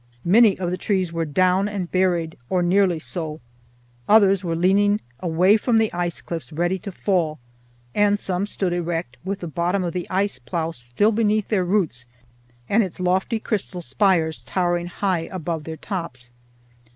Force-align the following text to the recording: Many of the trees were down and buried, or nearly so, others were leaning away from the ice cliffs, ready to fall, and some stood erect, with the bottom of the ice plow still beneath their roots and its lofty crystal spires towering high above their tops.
Many 0.25 0.57
of 0.57 0.71
the 0.71 0.79
trees 0.79 1.13
were 1.13 1.25
down 1.25 1.67
and 1.69 1.91
buried, 1.91 2.35
or 2.49 2.63
nearly 2.63 2.97
so, 2.97 3.39
others 4.09 4.43
were 4.43 4.55
leaning 4.55 4.99
away 5.19 5.57
from 5.57 5.77
the 5.77 5.93
ice 5.93 6.21
cliffs, 6.21 6.51
ready 6.51 6.79
to 6.79 6.91
fall, 6.91 7.37
and 7.93 8.17
some 8.17 8.47
stood 8.47 8.73
erect, 8.73 9.17
with 9.23 9.41
the 9.41 9.47
bottom 9.47 9.83
of 9.83 9.93
the 9.93 10.09
ice 10.09 10.39
plow 10.39 10.71
still 10.71 11.11
beneath 11.11 11.49
their 11.49 11.63
roots 11.63 12.07
and 12.67 12.81
its 12.81 12.99
lofty 12.99 13.39
crystal 13.39 13.79
spires 13.81 14.39
towering 14.39 14.87
high 14.87 15.29
above 15.31 15.65
their 15.65 15.77
tops. 15.77 16.31